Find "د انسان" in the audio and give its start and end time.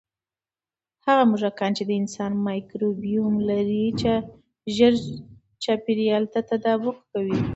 1.85-2.31